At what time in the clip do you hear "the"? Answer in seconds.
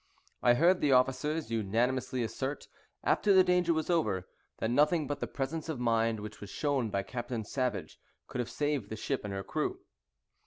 0.81-0.93, 3.35-3.43, 5.19-5.27, 8.89-8.95